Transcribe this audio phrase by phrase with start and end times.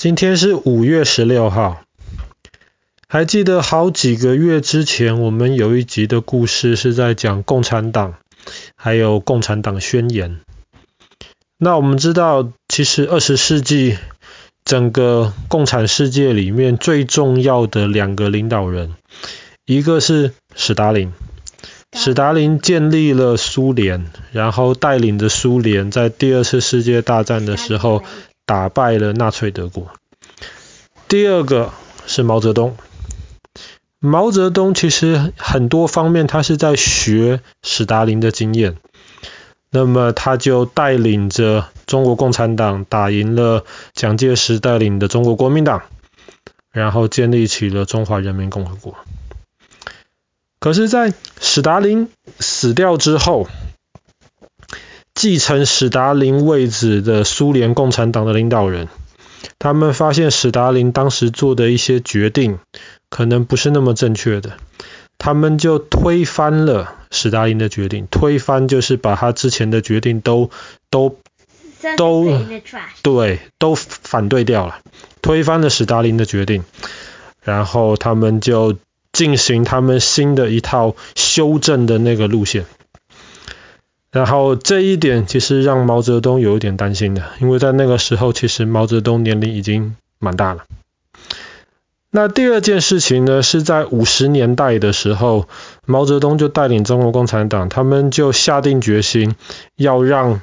[0.00, 1.82] 今天是五月十六号，
[3.06, 8.14] 还记得好几个月之前，我们有一集的故事是在讲共产党，
[8.74, 10.40] 还有共产党宣言。
[11.58, 13.98] 那我们知道，其实二十世纪
[14.64, 18.94] 整个共产世界里面最重要的两个领导人，
[19.66, 21.12] 一个是史达林，
[21.92, 28.02] 史达林建立了苏联，然后带领着苏联在第二次世界大战的时候。
[28.50, 29.92] 打败了纳粹德国。
[31.06, 31.70] 第二个
[32.04, 32.76] 是毛泽东。
[34.00, 38.76] 毛泽东其实很多方面他是在学史达林的经验，
[39.70, 45.84] 那么他就带领着中国共产党打赢了蒋介石带领的中国国民党，
[46.72, 48.96] 然后建立起了中华人民共和国。
[50.58, 52.10] 可是，在史达林
[52.40, 53.46] 死掉之后，
[55.20, 58.88] 继承史达林位置的苏联共产党的领导人，
[59.58, 62.58] 他们发现史达林当时做的一些决定
[63.10, 64.56] 可能不是那么正确的，
[65.18, 70.48] 他们就推翻了史达林的决定，推翻就是把他之前的决定都
[70.88, 71.18] 都
[71.98, 72.24] 都
[73.02, 74.78] 对都反对掉了，
[75.20, 76.64] 推翻了史达林的决定，
[77.42, 78.78] 然后他们就
[79.12, 82.64] 进行他们新的一套修正的那个路线。
[84.12, 90.64] 然后这一点其实让毛泽东有一点担心的，因为在那个时候，其实毛泽东年龄已经蛮大了。
[92.10, 95.46] 那第二件事情呢，是在五十年代的时候，
[95.86, 99.36] 毛泽东就带领中国共产党，他们就下定决心
[99.76, 100.40] 要让，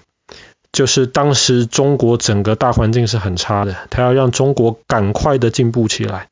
[0.72, 6.30] 就是当时中国整个大环境是很差的，他要让中国赶快的进步起来，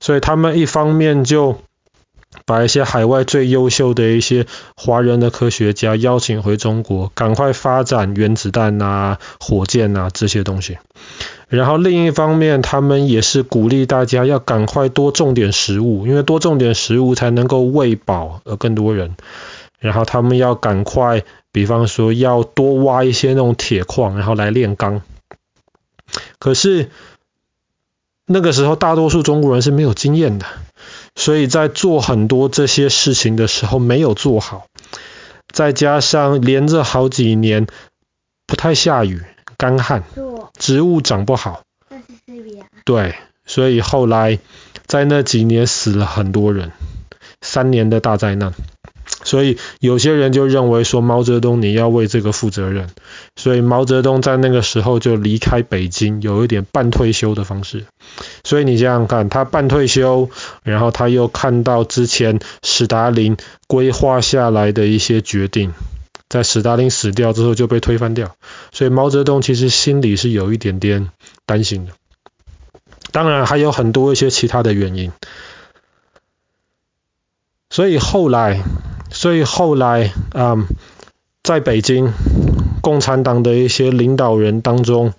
[0.00, 1.58] 所以他们一方面就
[2.44, 10.78] 把一些海外最优秀的一些华人的科学家邀请回中国，赶快发展原子弹啊、火箭啊这些东西。
[11.48, 19.16] 然后另一方面，他们也是鼓励大家要赶快多种点食物，因为多种点食物才能够喂饱呃更多人。
[19.78, 25.02] 然后他们要赶快，比方说要多挖一些那种铁矿，然后来炼钢。
[26.38, 26.88] 可是
[28.26, 30.46] 那个时候，大多数中国人是没有经验的。
[31.14, 34.66] 所以在做很多这些事情的时候没有做好，
[35.52, 37.66] 再加上连着好几年
[38.46, 39.22] 不太下雨，
[39.56, 40.02] 干旱，
[40.58, 41.62] 植物长不好。
[42.84, 43.14] 对，
[43.44, 44.38] 所以后来
[44.86, 46.72] 在那几年死了很多人，
[47.40, 48.54] 三年的大灾难。
[49.24, 52.90] 所以有些人就认为说毛泽东你要为这个负责任，
[53.36, 57.84] 所以毛泽东在那个时候就离开北京，有一点半退休的方式。
[58.42, 60.28] 所以你想想看，他半退休，
[60.64, 63.36] 然后他又看到之前史达林
[63.68, 65.72] 规划下来的一些决定，
[66.28, 68.34] 在史达林死掉之后就被推翻掉，
[68.72, 71.10] 所以毛泽东其实心里是有一点点
[71.46, 71.92] 担心的。
[73.12, 75.12] 当然还有很多一些其他的原因，
[77.70, 78.60] 所以后来。
[79.12, 80.66] 所以后来，嗯，
[81.42, 82.12] 在北京，
[82.80, 85.12] 共产党的一些领导人当中，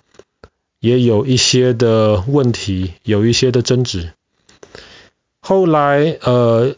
[0.79, 4.11] 也有一些的问题，有一些的争执。
[5.39, 6.75] 后来，呃，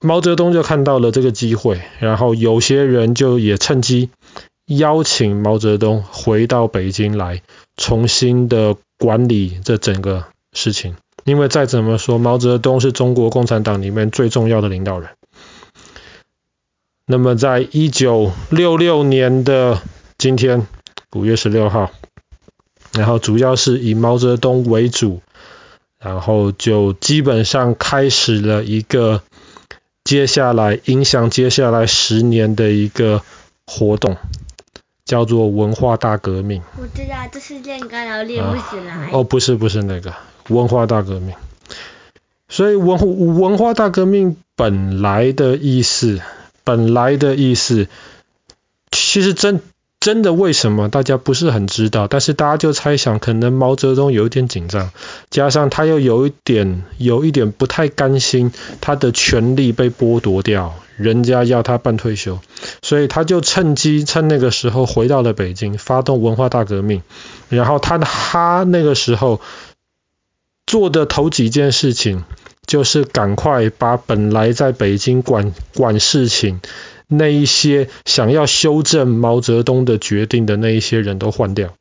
[0.00, 4.10] 毛泽东就看到了这个机会，然后有些人就也趁机
[4.66, 7.42] 邀请毛泽东回到北京来，
[7.76, 10.94] 重新的管理这整个事情。
[11.24, 15.10] 因为再怎么说，毛泽东是中国共产党里面最重要的领导人。
[17.10, 19.80] 那么，在一九六六年的
[20.18, 20.66] 今天，
[21.14, 21.90] 五月十六号，
[22.92, 25.22] 然后主要是以毛泽东为主，
[25.98, 29.22] 然后就基本上开始了一个
[30.04, 33.22] 接下来影响接下来十年的一个
[33.66, 34.18] 活动，
[35.06, 36.60] 叫做文化大革命。
[36.76, 38.92] 我知道，这是练钢，然后练不起来。
[38.92, 39.08] 啊。
[39.14, 40.12] 哦，不是，不是那个
[40.48, 41.34] 文化大革命。
[42.50, 46.20] 所以文文化大革命本来的意思。
[46.68, 47.88] 本来的意思，
[48.90, 49.62] 其实真
[50.00, 54.90] 真的为什么大家不是很知道，但是大家就猜想，可能毛泽东有一点紧张，
[55.30, 62.38] 加上他又有一点有一点不太甘心他的权力被剥夺掉，人家要他办退休，
[62.82, 67.00] 所以他就趁机趁那个时候回到了北京，发动文化大革命，
[67.48, 69.40] 然后他他那个时候
[70.66, 72.24] 做的头几件事情。
[72.68, 76.60] 就是赶快把本来在北京管管事情
[77.06, 81.72] 那一些想要修正毛泽东的决定的那一些人都换掉，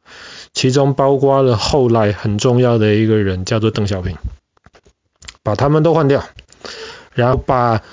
[0.53, 4.15] 其中包括了后来很重要的一个人叫做邓小平，
[5.43, 6.23] 把他们都换掉，
[7.13, 7.83] 然后把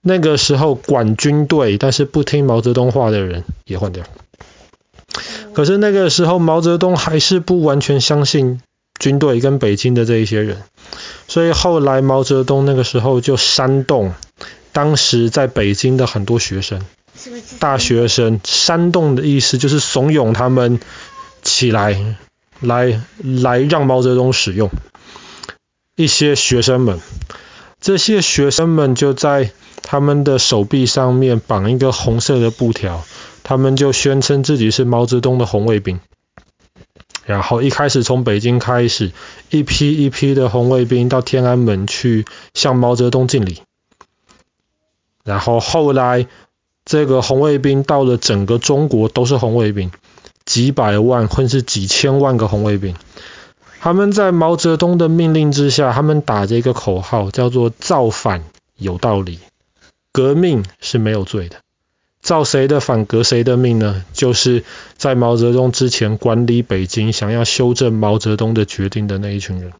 [0.00, 4.02] 那个时候管军队但是不听毛泽东话的人也换掉。
[5.52, 8.62] 可是那个时候毛泽东还是不完全相信
[8.98, 10.62] 军队跟北京的这一些人。
[11.34, 14.14] 所以后来毛泽东那个时候就煽动
[14.70, 16.80] 当时在北京的很多学生，
[17.58, 20.78] 大学生，煽动的意思就是怂恿他们
[21.42, 22.16] 起来，
[22.60, 24.70] 来来让毛泽东使用。
[25.96, 27.00] 一些学生们，
[27.80, 29.50] 这些学生们就在
[29.82, 33.04] 他们的手臂上面绑一个红色的布条，
[33.42, 35.98] 他们就宣称自己是毛泽东的红卫兵。
[37.26, 39.12] 然后一开始从北京开始，
[39.50, 43.62] 一批一批的红卫兵到天安门去向毛泽东敬礼。
[45.24, 46.26] 然后后来
[46.84, 49.90] 这个红卫兵到了整个中国都是红卫兵，
[50.44, 52.94] 几百万或是几千万个红卫兵。
[53.80, 58.44] 他们在毛泽东的命令之下，他们打着一个口号，叫做“造反
[58.76, 59.38] 有道理，
[60.12, 61.56] 革命是没有罪的”。
[62.24, 64.02] 造谁的反，革谁的命呢？
[64.14, 64.64] 就是
[64.96, 69.74] 在毛泽东之前管理北京，想要修正毛泽东的决定的那一群人。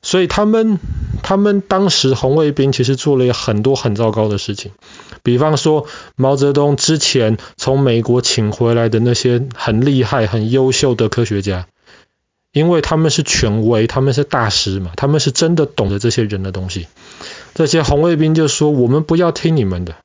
[0.00, 0.78] 所以他们，
[1.24, 4.70] 他们当时红卫兵其实做了很多很糟糕的事情，
[5.24, 11.66] 比方说毛泽东之前从美国请回来的那些很厉害、很优秀的科学家，
[12.52, 16.86] 因为他们是权威，他们是大师嘛，他们是真的懂得这些人的东西。
[17.54, 19.96] 这些红卫兵就说：“我们不要听你们的，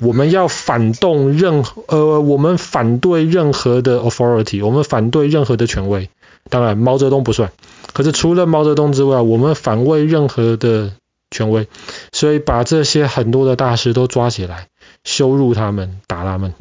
[0.00, 6.08] 我们要反动任何呃，我们反对任何的 authority，我们反对任何的权威。
[6.48, 7.52] 当然，毛泽东不算。”
[7.92, 10.92] 可是除了毛泽东之外，我们反卫任何的
[11.30, 11.66] 权威，
[12.12, 14.68] 所以把这些很多的大师都抓起来，
[15.02, 16.52] 羞辱他们，打他们。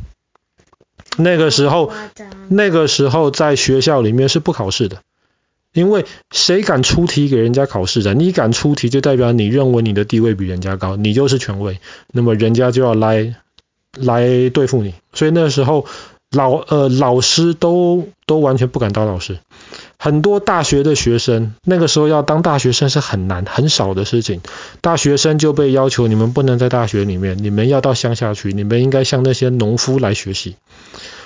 [1.18, 1.92] 那个时候，
[2.47, 5.01] 那个时候在学校里面是不考试的，
[5.75, 8.13] 因为谁敢出题给人家考试的？
[8.13, 11.80] 你敢出题，就代表你认为你的地位比人家高，你就是权威，
[12.13, 13.36] 那么人家就要来
[14.00, 14.94] 来对付你。
[15.13, 15.86] 所以那时候
[16.31, 19.38] 老呃老师都都完全不敢当老师。
[19.98, 24.42] 很多大学的学生，那个时候要当大学生是很难、很少的事情。
[24.81, 30.56] 大学生就被要求，你们不能在大学里面，你们要到乡下去，你们应该向那些农夫来学习。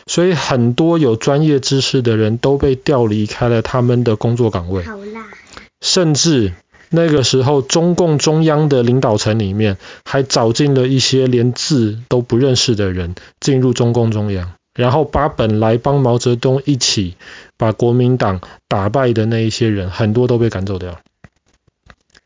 [0.10, 4.84] 所以很多有专业知识的人都被调离开了他们的工作岗位。
[5.82, 6.54] 甚至
[6.90, 14.54] 那个时候，中共中央的领导层里面还找进了一些连字都不认识的人进入中共中央。
[14.74, 17.16] 然后把本来帮毛泽东一起
[17.58, 21.00] 把国民党打败的那一些人，很多都被赶走掉。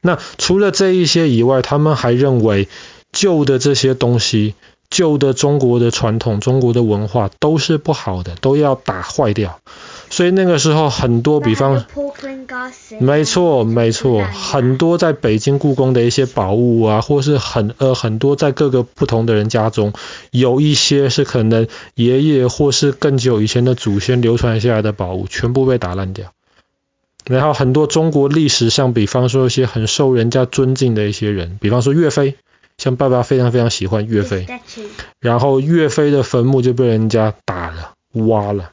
[0.02, 2.70] 那除了这一些以外，他们还认为
[3.12, 4.54] 旧的这些东西，
[4.94, 9.60] 旧的中国的传统、中国的文化都是不好的，都要打坏掉。
[10.12, 11.84] 所以那个时候很多，比方，
[13.00, 19.92] 没错没错，很多在北京故宫的一些宝物啊，或是很呃很多在各个不同的人家中，
[20.30, 26.32] 有一些是可能爷爷或是更久以前的祖先流传下来的宝物，全部被打烂掉。
[27.26, 32.36] 然后很多中国历史上，比方说一些很受人家尊敬的一些人，比方说岳飞，
[32.78, 34.48] 像爸爸非常非常喜欢岳飞，
[35.20, 38.72] 然后岳飞的坟墓就被人家打了、挖了。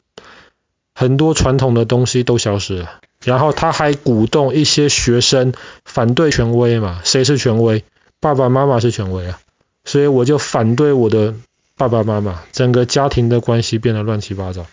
[0.93, 5.53] 很多传统的东西都消失了，然后他还鼓动一些学生
[5.85, 7.01] 反对权威嘛？
[7.03, 7.83] 谁是权威？
[8.19, 9.39] 爸爸妈妈是权威啊，
[9.83, 11.33] 所以我就反对我的
[11.75, 14.67] 爸爸妈妈，整个家庭的关系变得乱七八糟，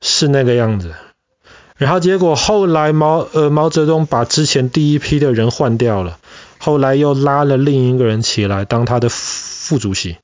[0.00, 0.94] 是那个样子。
[1.76, 6.18] 然后结果后来毛呃毛泽东把之前第一批的人换掉了，
[6.58, 10.16] 后来又拉了另一个人起来当他的副主席。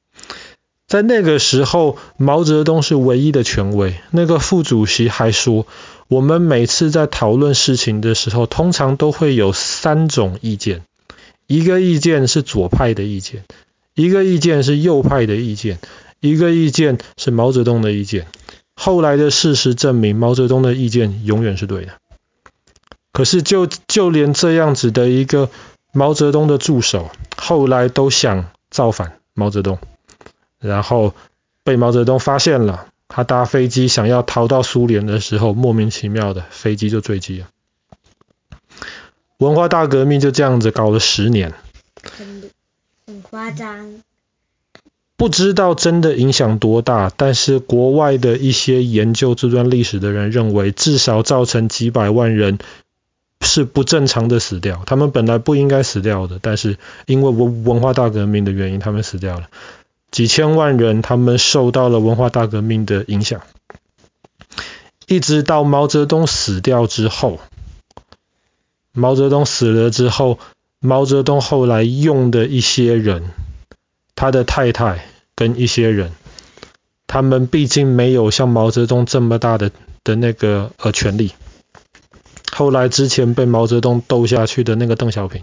[0.86, 3.94] 在那个时候，毛泽东是唯一的权威。
[4.10, 5.66] 那个副主席还说，
[6.08, 10.82] 我们每次在讨论事情的时候，通常都会有三种意见：
[11.46, 13.44] 一个意见是左派的意见，
[13.94, 15.78] 一个意见是右派的意见，
[16.20, 18.26] 一个意见是毛泽东的意见。
[18.76, 21.92] 后来的事实证明，毛泽东的意见永远是对的。
[23.12, 25.48] 可是就就连这样子的一个
[25.94, 29.78] 毛泽东的助手，后来都想造反毛泽东。
[30.58, 31.14] 然后
[31.62, 37.46] 被毛泽东发现了，他搭飞机想要逃到苏联的时候，莫名其妙的飞机就坠机了。
[39.38, 41.54] 文化大革命就这样子搞了十年，
[42.02, 42.50] 很
[43.06, 44.02] 很夸张。
[45.16, 52.58] 不知道真的影响多大，但是国外的一些研究这段历史的人认为，至少造成几百万人
[53.44, 54.82] 是不正常的死掉。
[54.86, 59.48] 他们本来不应该死掉的，但是因为文文化大革命的原因，他们死掉了。
[60.10, 63.42] 几千万人，他们受到了文化大革命的影响，
[65.06, 67.40] 一直到毛泽东死掉之后，
[68.92, 70.38] 毛泽东死了之后，
[70.78, 73.30] 毛泽东后来用的一些人，
[74.14, 76.12] 他的太太跟一些人，
[77.08, 79.72] 他们毕竟没有像毛泽东这么大的
[80.04, 81.32] 的那个呃权力。
[82.54, 85.42] 后来之前被毛泽东斗下去的那个邓小平，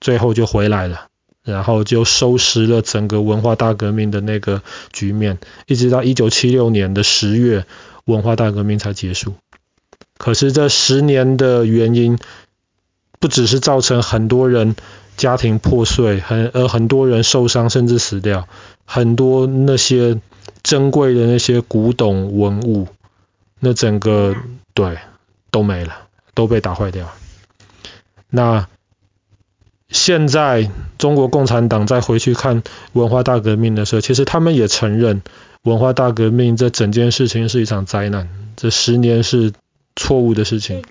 [0.00, 1.08] 最后就回来了，
[1.42, 4.62] 然后就收拾了整个文化大革命的那个
[4.92, 7.66] 局面，一直到一九七六年的十月，
[8.04, 9.34] 文化大革命才结束。
[10.18, 12.16] 可是这十年的原因，
[13.18, 14.76] 不只是造成很多人
[15.16, 18.48] 家庭破碎，很呃很多人受伤甚至死掉，
[18.84, 20.20] 很多那些
[20.62, 22.86] 珍贵的那些古董文物，
[23.58, 24.36] 那整个
[24.74, 24.96] 对
[25.50, 26.05] 都没了。
[26.36, 27.10] 都被打坏掉。
[28.28, 28.68] 那
[29.88, 32.62] 现在中国共产党再回去看
[32.92, 35.22] 文化大革命的时候，其实他们也承认
[35.62, 39.52] 文化大革命这整件事情是一场灾难，这十年是
[39.94, 40.82] 错误的事情。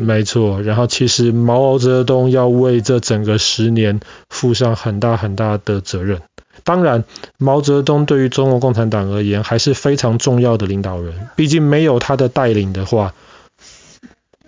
[0.00, 0.60] 没错。
[0.62, 6.20] 然后其实毛泽东要为这整个十年负上很大很大的责任。
[6.64, 7.04] 当然，
[7.38, 13.14] 毛泽东对于中国共产党而言还是非常重要的领导人，毕竟没有他的带领的话。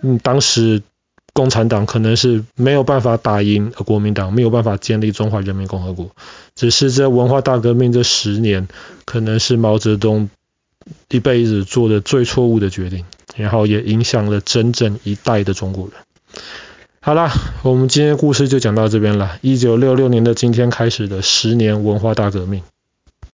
[0.03, 0.83] 嗯，当时
[1.33, 6.11] 共产党可能是没有办法打赢国民党，没有办法建立中华人民共和国。
[6.55, 8.67] 只是这文化大革命这十年，
[9.05, 10.29] 可能是毛泽东
[11.09, 13.05] 一辈子做的最错误的决定，
[13.35, 15.93] 然后也影响了整整一代的中国人。
[16.99, 17.31] 好啦，
[17.63, 19.39] 我们今天故事就讲到这边了。
[19.41, 22.61] 一九六六年的今天开始的十年文化大革命。